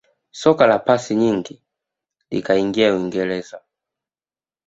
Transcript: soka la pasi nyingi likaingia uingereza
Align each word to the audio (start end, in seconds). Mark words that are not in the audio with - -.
soka 0.31 0.65
la 0.67 0.79
pasi 0.79 1.15
nyingi 1.15 1.55
likaingia 2.31 2.93
uingereza 2.95 3.61